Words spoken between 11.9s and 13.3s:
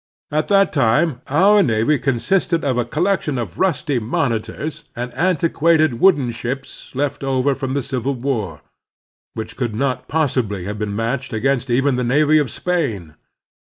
the navy of Spain.